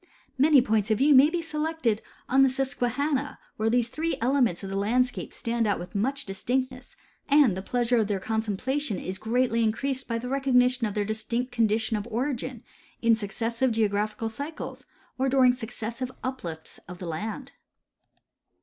[0.35, 4.71] Many points of view may be selected on the Susquehanna, where these tliree elements of
[4.71, 6.95] the landscape stand out with much distinctness,
[7.29, 7.97] and the pleasure.
[7.97, 12.63] of their contemplation is greatly increased by the recognition of their distinct conditions of origin
[13.03, 14.87] in succes sive geographical cycles
[15.19, 17.51] or during successive uplifts of the land.